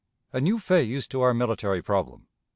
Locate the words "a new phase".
0.33-1.05